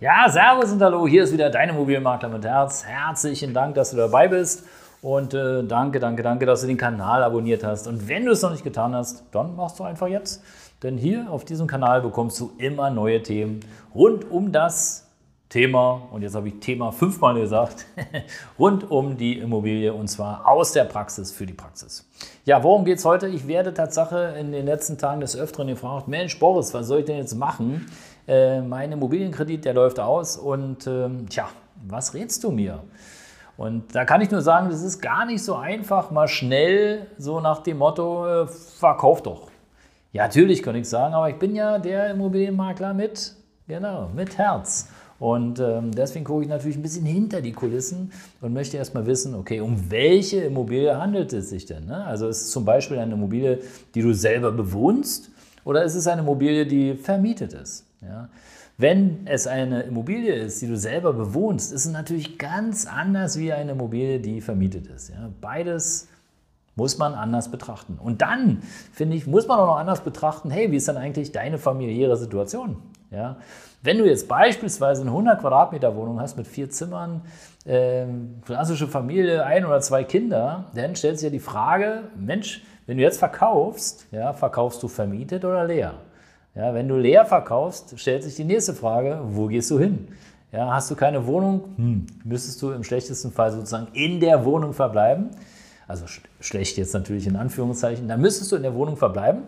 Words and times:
Ja, 0.00 0.28
Servus 0.28 0.70
und 0.70 0.80
Hallo, 0.80 1.08
hier 1.08 1.24
ist 1.24 1.32
wieder 1.32 1.50
dein 1.50 1.70
Immobilienmakler 1.70 2.28
mit 2.28 2.44
Herz. 2.44 2.84
Herzlichen 2.86 3.52
Dank, 3.52 3.74
dass 3.74 3.90
du 3.90 3.96
dabei 3.96 4.28
bist 4.28 4.64
und 5.02 5.34
äh, 5.34 5.64
danke, 5.64 5.98
danke, 5.98 6.22
danke, 6.22 6.46
dass 6.46 6.60
du 6.60 6.68
den 6.68 6.76
Kanal 6.76 7.24
abonniert 7.24 7.64
hast. 7.64 7.88
Und 7.88 8.06
wenn 8.06 8.24
du 8.24 8.30
es 8.30 8.40
noch 8.40 8.52
nicht 8.52 8.62
getan 8.62 8.94
hast, 8.94 9.24
dann 9.32 9.56
machst 9.56 9.80
du 9.80 9.82
einfach 9.82 10.06
jetzt. 10.06 10.40
Denn 10.84 10.98
hier 10.98 11.26
auf 11.28 11.44
diesem 11.44 11.66
Kanal 11.66 12.00
bekommst 12.00 12.38
du 12.38 12.52
immer 12.58 12.90
neue 12.90 13.24
Themen 13.24 13.58
rund 13.92 14.30
um 14.30 14.52
das 14.52 15.07
Thema, 15.48 16.02
und 16.12 16.22
jetzt 16.22 16.34
habe 16.34 16.48
ich 16.48 16.60
Thema 16.60 16.92
fünfmal 16.92 17.34
gesagt, 17.34 17.86
rund 18.58 18.90
um 18.90 19.16
die 19.16 19.38
Immobilie 19.38 19.92
und 19.92 20.08
zwar 20.08 20.46
aus 20.46 20.72
der 20.72 20.84
Praxis 20.84 21.32
für 21.32 21.46
die 21.46 21.54
Praxis. 21.54 22.06
Ja, 22.44 22.62
worum 22.62 22.84
geht 22.84 22.98
es 22.98 23.04
heute? 23.04 23.28
Ich 23.28 23.46
werde 23.48 23.72
Tatsache 23.72 24.34
in 24.38 24.52
den 24.52 24.66
letzten 24.66 24.98
Tagen 24.98 25.20
des 25.20 25.36
Öfteren 25.36 25.68
gefragt, 25.68 26.08
Mensch 26.08 26.38
Boris, 26.38 26.74
was 26.74 26.86
soll 26.86 27.00
ich 27.00 27.06
denn 27.06 27.16
jetzt 27.16 27.34
machen? 27.34 27.86
äh, 28.28 28.60
mein 28.60 28.92
Immobilienkredit, 28.92 29.64
der 29.64 29.74
läuft 29.74 29.98
aus 29.98 30.36
und 30.36 30.86
ähm, 30.86 31.28
tja, 31.28 31.48
was 31.86 32.14
rätst 32.14 32.44
du 32.44 32.50
mir? 32.50 32.84
Und 33.56 33.94
da 33.94 34.04
kann 34.04 34.20
ich 34.20 34.30
nur 34.30 34.42
sagen, 34.42 34.68
das 34.70 34.82
ist 34.82 35.00
gar 35.00 35.24
nicht 35.26 35.42
so 35.42 35.56
einfach, 35.56 36.12
mal 36.12 36.28
schnell 36.28 37.08
so 37.16 37.40
nach 37.40 37.62
dem 37.62 37.78
Motto, 37.78 38.42
äh, 38.42 38.46
verkauf 38.46 39.22
doch. 39.22 39.50
Ja, 40.12 40.24
natürlich 40.24 40.62
kann 40.62 40.76
ich 40.76 40.88
sagen, 40.88 41.14
aber 41.14 41.28
ich 41.30 41.36
bin 41.36 41.56
ja 41.56 41.78
der 41.78 42.10
Immobilienmakler 42.10 42.94
mit, 42.94 43.34
genau, 43.66 44.08
mit 44.14 44.38
Herz. 44.38 44.88
Und 45.18 45.58
ähm, 45.58 45.90
deswegen 45.90 46.24
gucke 46.24 46.42
ich 46.42 46.48
natürlich 46.48 46.76
ein 46.76 46.82
bisschen 46.82 47.04
hinter 47.04 47.40
die 47.40 47.52
Kulissen 47.52 48.12
und 48.40 48.52
möchte 48.52 48.76
erstmal 48.76 49.06
wissen, 49.06 49.34
okay, 49.34 49.60
um 49.60 49.90
welche 49.90 50.42
Immobilie 50.42 50.96
handelt 50.96 51.32
es 51.32 51.50
sich 51.50 51.66
denn? 51.66 51.86
Ne? 51.86 52.04
Also 52.04 52.28
ist 52.28 52.42
es 52.42 52.50
zum 52.50 52.64
Beispiel 52.64 52.98
eine 52.98 53.14
Immobilie, 53.14 53.58
die 53.94 54.02
du 54.02 54.12
selber 54.14 54.52
bewohnst 54.52 55.30
oder 55.64 55.82
ist 55.82 55.96
es 55.96 56.06
eine 56.06 56.22
Immobilie, 56.22 56.66
die 56.66 56.94
vermietet 56.94 57.52
ist? 57.52 57.84
Ja? 58.00 58.28
Wenn 58.76 59.26
es 59.26 59.48
eine 59.48 59.82
Immobilie 59.82 60.32
ist, 60.32 60.62
die 60.62 60.68
du 60.68 60.76
selber 60.76 61.12
bewohnst, 61.12 61.72
ist 61.72 61.86
es 61.86 61.92
natürlich 61.92 62.38
ganz 62.38 62.86
anders 62.86 63.36
wie 63.36 63.52
eine 63.52 63.72
Immobilie, 63.72 64.20
die 64.20 64.40
vermietet 64.40 64.86
ist. 64.86 65.08
Ja? 65.08 65.30
Beides 65.40 66.06
muss 66.76 66.96
man 66.96 67.14
anders 67.14 67.50
betrachten. 67.50 67.98
Und 68.00 68.22
dann, 68.22 68.62
finde 68.92 69.16
ich, 69.16 69.26
muss 69.26 69.48
man 69.48 69.58
auch 69.58 69.66
noch 69.66 69.78
anders 69.78 70.04
betrachten, 70.04 70.48
hey, 70.52 70.70
wie 70.70 70.76
ist 70.76 70.86
dann 70.86 70.96
eigentlich 70.96 71.32
deine 71.32 71.58
familiäre 71.58 72.16
Situation? 72.16 72.76
Ja? 73.10 73.36
Wenn 73.82 73.98
du 73.98 74.06
jetzt 74.06 74.28
beispielsweise 74.28 75.02
eine 75.02 75.10
100 75.10 75.40
Quadratmeter 75.40 75.94
Wohnung 75.96 76.20
hast 76.20 76.36
mit 76.36 76.46
vier 76.46 76.70
Zimmern, 76.70 77.22
äh, 77.64 78.06
klassische 78.44 78.88
Familie, 78.88 79.44
ein 79.44 79.64
oder 79.64 79.80
zwei 79.80 80.04
Kinder, 80.04 80.66
dann 80.74 80.96
stellt 80.96 81.18
sich 81.18 81.26
ja 81.26 81.30
die 81.30 81.40
Frage, 81.40 82.04
Mensch, 82.16 82.62
wenn 82.86 82.96
du 82.96 83.02
jetzt 83.02 83.18
verkaufst, 83.18 84.06
ja, 84.10 84.32
verkaufst 84.32 84.82
du 84.82 84.88
vermietet 84.88 85.44
oder 85.44 85.64
leer? 85.64 85.94
Ja, 86.54 86.74
wenn 86.74 86.88
du 86.88 86.96
leer 86.96 87.24
verkaufst, 87.24 87.98
stellt 88.00 88.24
sich 88.24 88.34
die 88.34 88.44
nächste 88.44 88.74
Frage, 88.74 89.20
wo 89.22 89.46
gehst 89.46 89.70
du 89.70 89.78
hin? 89.78 90.08
Ja, 90.50 90.72
hast 90.72 90.90
du 90.90 90.96
keine 90.96 91.26
Wohnung, 91.26 91.64
hm, 91.76 92.06
müsstest 92.24 92.60
du 92.62 92.70
im 92.70 92.82
schlechtesten 92.82 93.30
Fall 93.30 93.52
sozusagen 93.52 93.88
in 93.92 94.18
der 94.18 94.44
Wohnung 94.44 94.72
verbleiben. 94.72 95.28
Also 95.86 96.06
sch 96.06 96.22
schlecht 96.40 96.76
jetzt 96.78 96.94
natürlich 96.94 97.26
in 97.26 97.36
Anführungszeichen. 97.36 98.08
Dann 98.08 98.20
müsstest 98.20 98.52
du 98.52 98.56
in 98.56 98.62
der 98.62 98.74
Wohnung 98.74 98.96
verbleiben 98.96 99.42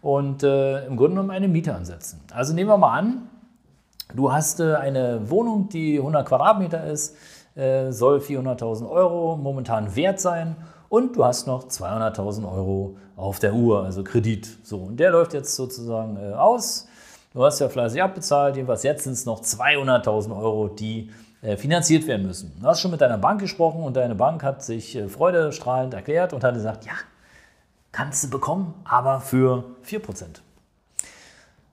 und 0.00 0.42
äh, 0.42 0.86
im 0.86 0.96
Grunde 0.96 1.16
genommen 1.16 1.30
eine 1.30 1.48
Miete 1.48 1.74
ansetzen. 1.74 2.20
Also 2.32 2.54
nehmen 2.54 2.70
wir 2.70 2.76
mal 2.76 2.96
an, 2.96 3.28
du 4.14 4.32
hast 4.32 4.60
äh, 4.60 4.74
eine 4.74 5.30
Wohnung, 5.30 5.68
die 5.68 5.98
100 5.98 6.26
Quadratmeter 6.26 6.84
ist, 6.84 7.16
äh, 7.54 7.90
soll 7.90 8.18
400.000 8.18 8.88
Euro 8.88 9.36
momentan 9.36 9.96
wert 9.96 10.20
sein 10.20 10.56
und 10.88 11.16
du 11.16 11.24
hast 11.24 11.46
noch 11.46 11.68
200.000 11.68 12.44
Euro 12.50 12.96
auf 13.16 13.38
der 13.38 13.54
Uhr, 13.54 13.84
also 13.84 14.04
Kredit. 14.04 14.46
So, 14.62 14.78
und 14.78 15.00
der 15.00 15.10
läuft 15.10 15.34
jetzt 15.34 15.54
sozusagen 15.54 16.16
äh, 16.16 16.34
aus. 16.34 16.86
Du 17.32 17.44
hast 17.44 17.58
ja 17.60 17.68
fleißig 17.68 18.02
abbezahlt, 18.02 18.56
jedenfalls 18.56 18.82
jetzt 18.82 19.04
sind 19.04 19.14
es 19.14 19.26
noch 19.26 19.42
200.000 19.42 20.38
Euro, 20.38 20.68
die 20.68 21.10
äh, 21.42 21.56
finanziert 21.56 22.06
werden 22.06 22.26
müssen. 22.26 22.52
Du 22.60 22.66
hast 22.66 22.80
schon 22.80 22.90
mit 22.90 23.00
deiner 23.00 23.18
Bank 23.18 23.40
gesprochen 23.40 23.82
und 23.82 23.96
deine 23.96 24.14
Bank 24.14 24.42
hat 24.42 24.62
sich 24.62 24.96
äh, 24.96 25.08
freudestrahlend 25.08 25.94
erklärt 25.94 26.32
und 26.32 26.42
hat 26.42 26.54
gesagt, 26.54 26.86
ja, 26.86 26.92
kannst 27.96 28.22
du 28.24 28.28
bekommen, 28.28 28.74
aber 28.84 29.20
für 29.20 29.64
4%. 29.86 30.42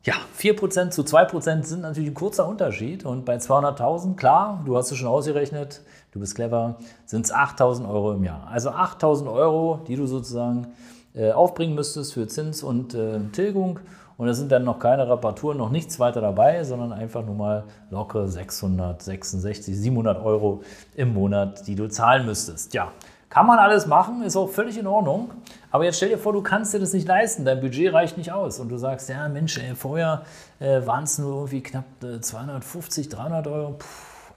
Ja, 0.03 0.13
4% 0.39 0.91
zu 0.91 1.01
2% 1.01 1.63
sind 1.63 1.81
natürlich 1.81 2.11
ein 2.11 2.13
kurzer 2.13 2.47
Unterschied. 2.47 3.05
Und 3.05 3.25
bei 3.25 3.35
200.000, 3.35 4.15
klar, 4.15 4.61
du 4.65 4.77
hast 4.77 4.89
es 4.89 4.97
schon 4.97 5.09
ausgerechnet, 5.09 5.81
du 6.13 6.21
bist 6.21 6.35
clever, 6.35 6.77
sind 7.05 7.25
es 7.25 7.33
8.000 7.33 7.89
Euro 7.89 8.13
im 8.13 8.23
Jahr. 8.23 8.47
Also 8.49 8.69
8.000 8.69 9.29
Euro, 9.29 9.81
die 9.85 9.97
du 9.97 10.07
sozusagen 10.07 10.67
äh, 11.13 11.33
aufbringen 11.33 11.75
müsstest 11.75 12.13
für 12.13 12.25
Zins 12.25 12.63
und 12.63 12.93
äh, 12.93 13.19
Tilgung. 13.33 13.81
Und 14.15 14.27
da 14.27 14.33
sind 14.33 14.49
dann 14.49 14.63
noch 14.63 14.79
keine 14.79 15.09
Reparaturen, 15.09 15.57
noch 15.57 15.71
nichts 15.71 15.99
weiter 15.99 16.21
dabei, 16.21 16.63
sondern 16.63 16.93
einfach 16.93 17.25
nur 17.25 17.35
mal 17.35 17.63
lockere 17.89 18.29
666, 18.29 19.75
700 19.75 20.23
Euro 20.23 20.63
im 20.95 21.13
Monat, 21.13 21.67
die 21.67 21.75
du 21.75 21.89
zahlen 21.89 22.25
müsstest. 22.25 22.73
Ja, 22.73 22.93
kann 23.33 23.47
man 23.47 23.57
alles 23.57 23.87
machen, 23.87 24.21
ist 24.21 24.35
auch 24.35 24.47
völlig 24.47 24.77
in 24.77 24.85
Ordnung. 24.85 25.31
Aber 25.71 25.85
jetzt 25.85 25.97
stell 25.97 26.09
dir 26.09 26.19
vor, 26.19 26.33
du 26.33 26.43
kannst 26.43 26.71
dir 26.71 26.79
das 26.79 26.93
nicht 26.93 27.07
leisten, 27.07 27.45
dein 27.45 27.61
Budget 27.61 27.91
reicht 27.91 28.15
nicht 28.15 28.31
aus. 28.31 28.59
Und 28.59 28.69
du 28.69 28.77
sagst, 28.77 29.09
ja 29.09 29.27
Mensch, 29.27 29.57
ey, 29.57 29.73
vorher 29.73 30.21
äh, 30.59 30.85
waren 30.85 31.05
es 31.05 31.17
nur 31.17 31.33
irgendwie 31.37 31.63
knapp 31.63 31.85
äh, 32.03 32.21
250, 32.21 33.09
300 33.09 33.47
Euro, 33.47 33.71
Puh, 33.71 33.85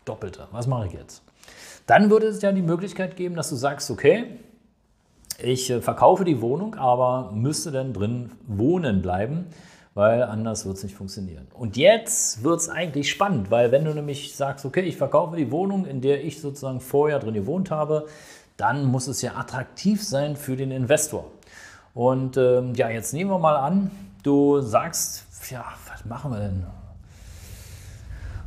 doppelte. 0.06 0.48
Was 0.50 0.66
mache 0.66 0.86
ich 0.86 0.94
jetzt? 0.94 1.22
Dann 1.86 2.08
würde 2.08 2.28
es 2.28 2.40
ja 2.40 2.52
die 2.52 2.62
Möglichkeit 2.62 3.16
geben, 3.16 3.36
dass 3.36 3.50
du 3.50 3.56
sagst, 3.56 3.90
okay, 3.90 4.38
ich 5.42 5.68
äh, 5.68 5.82
verkaufe 5.82 6.24
die 6.24 6.40
Wohnung, 6.40 6.76
aber 6.76 7.32
müsste 7.34 7.72
dann 7.72 7.92
drin 7.92 8.32
wohnen 8.46 9.02
bleiben, 9.02 9.44
weil 9.92 10.22
anders 10.22 10.64
wird 10.64 10.78
es 10.78 10.84
nicht 10.84 10.96
funktionieren. 10.96 11.48
Und 11.52 11.76
jetzt 11.76 12.42
wird 12.42 12.60
es 12.60 12.70
eigentlich 12.70 13.10
spannend, 13.10 13.50
weil 13.50 13.72
wenn 13.72 13.84
du 13.84 13.92
nämlich 13.92 14.34
sagst, 14.34 14.64
okay, 14.64 14.80
ich 14.80 14.96
verkaufe 14.96 15.36
die 15.36 15.50
Wohnung, 15.50 15.84
in 15.84 16.00
der 16.00 16.24
ich 16.24 16.40
sozusagen 16.40 16.80
vorher 16.80 17.18
drin 17.18 17.34
gewohnt 17.34 17.70
habe, 17.70 18.06
dann 18.56 18.84
muss 18.84 19.06
es 19.06 19.22
ja 19.22 19.36
attraktiv 19.36 20.02
sein 20.02 20.36
für 20.36 20.56
den 20.56 20.70
Investor. 20.70 21.26
Und 21.94 22.36
ähm, 22.36 22.74
ja, 22.74 22.88
jetzt 22.88 23.12
nehmen 23.12 23.30
wir 23.30 23.38
mal 23.38 23.56
an, 23.56 23.90
du 24.22 24.60
sagst, 24.60 25.24
ja, 25.50 25.64
was 25.90 26.04
machen 26.04 26.32
wir 26.32 26.40
denn? 26.40 26.66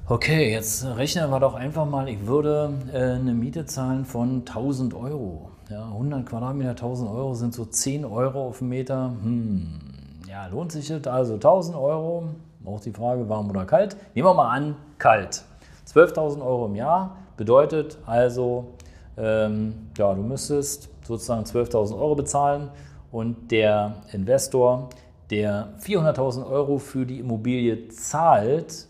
Okay, 0.07 0.51
jetzt 0.51 0.85
rechnen 0.85 1.29
wir 1.29 1.39
doch 1.39 1.53
einfach 1.53 1.85
mal, 1.85 2.09
ich 2.09 2.25
würde 2.25 2.73
äh, 2.91 2.97
eine 2.97 3.33
Miete 3.33 3.65
zahlen 3.65 4.05
von 4.05 4.39
1000 4.39 4.93
Euro. 4.95 5.51
Ja, 5.69 5.85
100 5.85 6.25
Quadratmeter, 6.25 6.71
1000 6.71 7.09
Euro 7.11 7.35
sind 7.35 7.53
so 7.53 7.63
10 7.63 8.05
Euro 8.05 8.47
auf 8.47 8.57
den 8.57 8.69
Meter. 8.69 9.11
Hm, 9.21 9.79
ja, 10.27 10.47
lohnt 10.47 10.71
sich 10.71 10.87
das? 10.87 11.05
Also 11.05 11.35
1000 11.35 11.77
Euro, 11.77 12.29
auch 12.65 12.79
die 12.79 12.91
Frage, 12.91 13.29
warm 13.29 13.51
oder 13.51 13.65
kalt. 13.65 13.95
Nehmen 14.15 14.27
wir 14.27 14.33
mal 14.33 14.49
an, 14.49 14.75
kalt. 14.97 15.43
12.000 15.87 16.41
Euro 16.43 16.65
im 16.65 16.75
Jahr 16.75 17.17
bedeutet 17.37 17.99
also 18.07 18.73
ähm, 19.19 19.73
ja, 19.97 20.13
du 20.13 20.21
müsstest 20.21 20.89
sozusagen 21.05 21.43
12.000 21.43 21.99
Euro 21.99 22.15
bezahlen 22.15 22.69
und 23.11 23.51
der 23.51 23.95
Investor, 24.13 24.89
der 25.29 25.73
400.000 25.81 26.49
Euro 26.49 26.77
für 26.77 27.05
die 27.05 27.19
Immobilie 27.19 27.89
zahlt, 27.89 28.87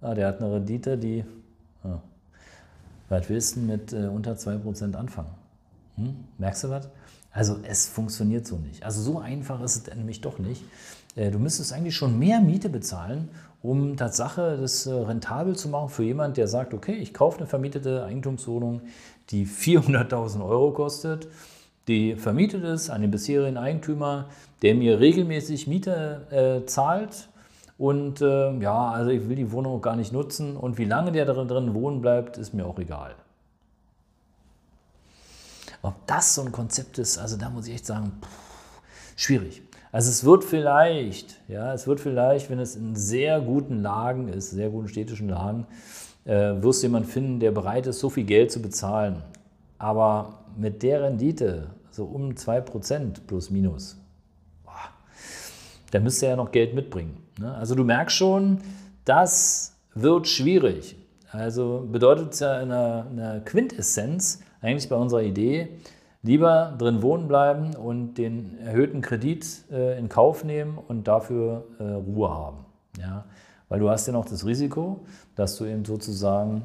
ah, 0.00 0.14
der 0.14 0.28
hat 0.28 0.40
eine 0.40 0.54
Rendite, 0.54 0.98
die, 0.98 1.24
ah, 1.84 2.00
was 3.08 3.28
willst 3.28 3.56
du 3.56 3.60
mit 3.60 3.92
äh, 3.92 4.08
unter 4.08 4.32
2% 4.32 4.94
anfangen? 4.94 5.30
Hm? 5.96 6.16
Merkst 6.38 6.64
du 6.64 6.70
was? 6.70 6.88
Also 7.32 7.58
es 7.62 7.86
funktioniert 7.86 8.46
so 8.46 8.56
nicht. 8.56 8.84
Also 8.84 9.00
so 9.00 9.18
einfach 9.18 9.62
ist 9.62 9.88
es 9.88 9.94
nämlich 9.94 10.20
doch 10.20 10.38
nicht. 10.38 10.62
Äh, 11.16 11.30
du 11.30 11.38
müsstest 11.38 11.72
eigentlich 11.72 11.96
schon 11.96 12.18
mehr 12.18 12.40
Miete 12.40 12.68
bezahlen, 12.68 13.28
um 13.62 13.96
Tatsache 13.96 14.58
das 14.60 14.86
äh, 14.86 14.92
rentabel 14.92 15.56
zu 15.56 15.68
machen 15.68 15.88
für 15.88 16.02
jemand, 16.02 16.36
der 16.36 16.48
sagt, 16.48 16.74
okay, 16.74 16.94
ich 16.94 17.14
kaufe 17.14 17.38
eine 17.38 17.46
vermietete 17.46 18.04
Eigentumswohnung, 18.04 18.82
die 19.30 19.46
400.000 19.46 20.44
Euro 20.44 20.72
kostet, 20.72 21.28
die 21.88 22.16
vermietet 22.16 22.64
ist 22.64 22.90
an 22.90 23.00
den 23.00 23.10
bisherigen 23.10 23.56
Eigentümer, 23.56 24.26
der 24.62 24.74
mir 24.74 25.00
regelmäßig 25.00 25.66
Miete 25.66 26.62
äh, 26.62 26.66
zahlt. 26.66 27.28
Und 27.78 28.20
äh, 28.20 28.56
ja, 28.58 28.90
also 28.90 29.10
ich 29.10 29.28
will 29.28 29.34
die 29.34 29.50
Wohnung 29.50 29.80
gar 29.80 29.96
nicht 29.96 30.12
nutzen 30.12 30.56
und 30.56 30.78
wie 30.78 30.84
lange 30.84 31.10
der 31.10 31.24
drin, 31.24 31.48
drin 31.48 31.74
wohnen 31.74 32.00
bleibt, 32.00 32.38
ist 32.38 32.54
mir 32.54 32.66
auch 32.66 32.78
egal. 32.78 33.14
Ob 35.82 36.06
das 36.06 36.34
so 36.34 36.42
ein 36.42 36.52
Konzept 36.52 36.98
ist, 36.98 37.18
also 37.18 37.36
da 37.36 37.50
muss 37.50 37.66
ich 37.66 37.74
echt 37.74 37.86
sagen, 37.86 38.12
pff, 38.22 38.28
schwierig. 39.16 39.62
Also 39.90 40.08
es 40.08 40.24
wird 40.24 40.44
vielleicht, 40.44 41.36
ja, 41.48 41.74
es 41.74 41.86
wird 41.86 42.00
vielleicht, 42.00 42.48
wenn 42.48 42.58
es 42.58 42.76
in 42.76 42.96
sehr 42.96 43.40
guten 43.40 43.82
Lagen 43.82 44.28
ist, 44.28 44.50
sehr 44.50 44.70
guten 44.70 44.88
städtischen 44.88 45.28
Lagen, 45.28 45.66
äh, 46.24 46.62
wirst 46.62 46.82
du 46.82 46.86
jemanden 46.86 47.08
finden, 47.08 47.40
der 47.40 47.50
bereit 47.50 47.86
ist, 47.86 47.98
so 47.98 48.08
viel 48.08 48.24
Geld 48.24 48.50
zu 48.50 48.62
bezahlen. 48.62 49.22
aber 49.78 50.38
mit 50.56 50.82
der 50.82 51.02
Rendite, 51.02 51.70
so 51.90 52.04
um 52.04 52.30
2% 52.30 53.26
plus 53.26 53.50
minus, 53.50 53.96
boah, 54.64 54.72
da 55.90 55.98
müsst 55.98 56.22
ihr 56.22 56.28
ja 56.28 56.36
noch 56.36 56.52
Geld 56.52 56.74
mitbringen. 56.74 57.16
Ne? 57.38 57.52
Also 57.54 57.74
du 57.74 57.82
merkst 57.82 58.16
schon, 58.16 58.60
das 59.04 59.74
wird 59.94 60.28
schwierig. 60.28 60.96
Also 61.32 61.88
bedeutet 61.90 62.34
es 62.34 62.40
ja 62.40 62.60
in 62.60 62.70
einer, 62.70 63.06
in 63.10 63.18
einer 63.18 63.40
Quintessenz 63.40 64.40
eigentlich 64.60 64.88
bei 64.88 64.96
unserer 64.96 65.22
Idee, 65.22 65.68
lieber 66.22 66.74
drin 66.78 67.02
wohnen 67.02 67.26
bleiben 67.26 67.74
und 67.74 68.14
den 68.14 68.58
erhöhten 68.58 69.00
Kredit 69.00 69.46
äh, 69.72 69.98
in 69.98 70.08
Kauf 70.08 70.44
nehmen 70.44 70.78
und 70.78 71.08
dafür 71.08 71.64
äh, 71.78 71.84
Ruhe 71.84 72.30
haben. 72.30 72.58
Ja? 72.98 73.24
Weil 73.68 73.80
du 73.80 73.88
hast 73.88 74.06
ja 74.06 74.12
noch 74.12 74.26
das 74.26 74.44
Risiko, 74.44 75.00
dass 75.34 75.56
du 75.56 75.64
eben 75.64 75.86
sozusagen, 75.86 76.62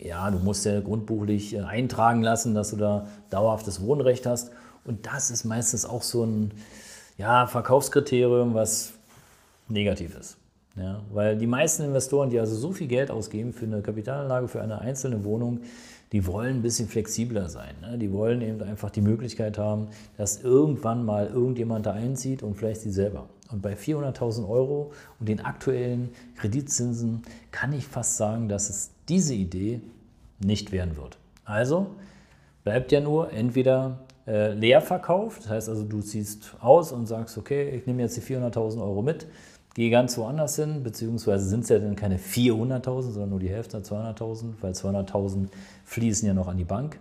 ja, 0.00 0.30
du 0.30 0.38
musst 0.38 0.64
ja 0.64 0.80
grundbuchlich 0.80 1.54
äh, 1.54 1.60
eintragen 1.60 2.22
lassen, 2.22 2.54
dass 2.54 2.70
du 2.70 2.76
da 2.76 3.06
dauerhaftes 3.28 3.82
Wohnrecht 3.82 4.24
hast. 4.24 4.50
Und 4.84 5.06
das 5.06 5.30
ist 5.30 5.44
meistens 5.44 5.84
auch 5.84 6.02
so 6.02 6.24
ein 6.24 6.52
ja, 7.18 7.46
Verkaufskriterium, 7.46 8.54
was 8.54 8.94
negativ 9.68 10.16
ist. 10.18 10.38
Ja, 10.78 11.02
weil 11.12 11.36
die 11.36 11.46
meisten 11.46 11.82
Investoren, 11.82 12.30
die 12.30 12.38
also 12.38 12.54
so 12.54 12.72
viel 12.72 12.86
Geld 12.86 13.10
ausgeben 13.10 13.52
für 13.52 13.66
eine 13.66 13.82
Kapitalanlage, 13.82 14.48
für 14.48 14.62
eine 14.62 14.80
einzelne 14.80 15.24
Wohnung, 15.24 15.60
die 16.12 16.26
wollen 16.26 16.56
ein 16.56 16.62
bisschen 16.62 16.88
flexibler 16.88 17.48
sein. 17.48 17.74
Ne? 17.82 17.98
Die 17.98 18.12
wollen 18.12 18.40
eben 18.40 18.62
einfach 18.62 18.90
die 18.90 19.00
Möglichkeit 19.00 19.58
haben, 19.58 19.88
dass 20.16 20.42
irgendwann 20.42 21.04
mal 21.04 21.26
irgendjemand 21.26 21.86
da 21.86 21.92
einzieht 21.92 22.42
und 22.42 22.54
vielleicht 22.54 22.80
sie 22.80 22.90
selber. 22.90 23.28
Und 23.50 23.62
bei 23.62 23.74
400.000 23.74 24.48
Euro 24.48 24.92
und 25.18 25.28
den 25.28 25.40
aktuellen 25.40 26.10
Kreditzinsen 26.36 27.22
kann 27.50 27.72
ich 27.72 27.86
fast 27.86 28.16
sagen, 28.16 28.48
dass 28.48 28.70
es 28.70 28.90
diese 29.08 29.34
Idee 29.34 29.80
nicht 30.38 30.70
werden 30.70 30.96
wird. 30.96 31.18
Also 31.44 31.86
bleibt 32.62 32.92
ja 32.92 33.00
nur 33.00 33.32
entweder 33.32 33.98
äh, 34.26 34.52
leer 34.52 34.82
verkauft, 34.82 35.44
das 35.44 35.50
heißt 35.50 35.68
also, 35.70 35.84
du 35.84 36.00
ziehst 36.02 36.54
aus 36.60 36.92
und 36.92 37.06
sagst, 37.06 37.38
okay, 37.38 37.70
ich 37.70 37.86
nehme 37.86 38.02
jetzt 38.02 38.16
die 38.16 38.20
400.000 38.20 38.82
Euro 38.82 39.00
mit, 39.00 39.26
gehe 39.74 39.90
ganz 39.90 40.16
woanders 40.18 40.56
hin, 40.56 40.82
beziehungsweise 40.82 41.48
sind 41.48 41.64
es 41.64 41.68
ja 41.68 41.78
dann 41.78 41.96
keine 41.96 42.18
400.000, 42.18 43.02
sondern 43.02 43.30
nur 43.30 43.40
die 43.40 43.48
Hälfte, 43.48 43.78
200.000, 43.78 44.54
weil 44.60 44.72
200.000 44.72 45.48
fließen 45.84 46.26
ja 46.26 46.34
noch 46.34 46.48
an 46.48 46.56
die 46.56 46.64
Bank. 46.64 46.98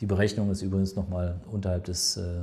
Die 0.00 0.06
Berechnung 0.06 0.50
ist 0.50 0.62
übrigens 0.62 0.96
nochmal 0.96 1.40
unterhalb 1.50 1.84
des 1.84 2.16
äh, 2.16 2.42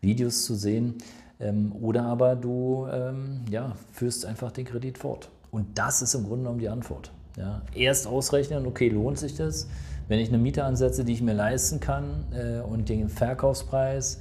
Videos 0.00 0.44
zu 0.44 0.54
sehen. 0.54 0.96
Ähm, 1.40 1.72
oder 1.80 2.04
aber 2.04 2.36
du 2.36 2.86
ähm, 2.92 3.42
ja, 3.50 3.74
führst 3.92 4.26
einfach 4.26 4.52
den 4.52 4.66
Kredit 4.66 4.98
fort. 4.98 5.30
Und 5.50 5.78
das 5.78 6.02
ist 6.02 6.14
im 6.14 6.24
Grunde 6.24 6.44
genommen 6.44 6.58
die 6.58 6.68
Antwort. 6.68 7.10
Ja. 7.36 7.62
Erst 7.74 8.06
ausrechnen, 8.06 8.66
okay, 8.66 8.88
lohnt 8.88 9.18
sich 9.18 9.36
das? 9.36 9.68
Wenn 10.08 10.18
ich 10.18 10.28
eine 10.28 10.38
Miete 10.38 10.64
ansetze, 10.64 11.04
die 11.04 11.12
ich 11.12 11.22
mir 11.22 11.32
leisten 11.32 11.80
kann 11.80 12.24
äh, 12.32 12.60
und 12.60 12.88
den 12.88 13.08
Verkaufspreis, 13.08 14.20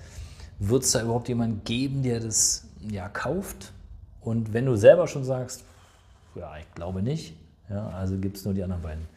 wird 0.59 0.83
es 0.83 0.91
da 0.91 1.01
überhaupt 1.01 1.27
jemanden 1.27 1.61
geben, 1.65 2.03
der 2.03 2.19
das 2.19 2.65
ja, 2.89 3.09
kauft? 3.09 3.73
Und 4.21 4.53
wenn 4.53 4.65
du 4.65 4.75
selber 4.75 5.07
schon 5.07 5.23
sagst, 5.23 5.63
ja, 6.35 6.57
ich 6.57 6.71
glaube 6.73 7.01
nicht, 7.01 7.35
ja, 7.69 7.89
also 7.89 8.17
gibt 8.17 8.37
es 8.37 8.45
nur 8.45 8.53
die 8.53 8.63
anderen 8.63 8.83
beiden 8.83 9.07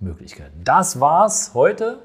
Möglichkeiten. 0.00 0.62
Das 0.64 1.00
war's 1.00 1.54
heute 1.54 1.98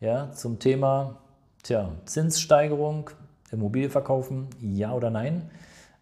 ja, 0.00 0.30
zum 0.32 0.58
Thema 0.58 1.16
tja, 1.62 1.90
Zinssteigerung, 2.04 3.10
Immobilie 3.50 3.90
verkaufen, 3.90 4.48
ja 4.60 4.92
oder 4.92 5.10
nein. 5.10 5.50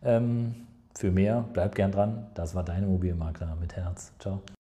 Ähm, 0.02 0.54
für 0.96 1.10
mehr, 1.10 1.44
bleib 1.52 1.74
gern 1.74 1.92
dran. 1.92 2.26
Das 2.34 2.54
war 2.54 2.64
dein 2.64 2.82
Immobilienmakler 2.82 3.56
mit 3.60 3.76
Herz. 3.76 4.12
Ciao. 4.18 4.40